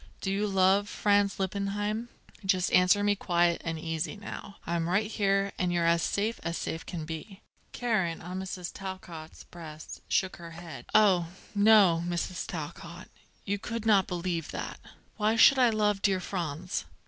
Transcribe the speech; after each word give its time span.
Do 0.19 0.31
you 0.31 0.47
love 0.47 0.89
Franz 0.89 1.37
Lippheim? 1.39 2.09
Just 2.43 2.73
answer 2.73 3.03
me 3.03 3.15
quiet 3.15 3.61
and 3.63 3.77
easy 3.77 4.15
now. 4.15 4.57
I'm 4.65 4.89
right 4.89 5.05
here, 5.05 5.51
and 5.59 5.71
you're 5.71 5.85
as 5.85 6.01
safe 6.01 6.39
as 6.41 6.57
safe 6.57 6.87
can 6.87 7.05
be." 7.05 7.41
Karen, 7.71 8.19
on 8.19 8.39
Mrs. 8.39 8.73
Talcott's 8.73 9.43
breast, 9.43 10.01
shook 10.07 10.37
her 10.37 10.57
head. 10.57 10.87
"Oh, 10.95 11.27
no, 11.53 12.03
Mrs. 12.07 12.47
Talcott; 12.47 13.09
you 13.45 13.59
could 13.59 13.85
not 13.85 14.07
believe 14.07 14.49
that. 14.49 14.79
Why 15.17 15.35
should 15.35 15.59
I 15.59 15.69
love 15.69 16.01
dear 16.01 16.19
Franz?" 16.19 16.85